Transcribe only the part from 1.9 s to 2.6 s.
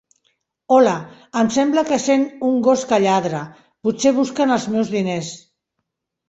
sent un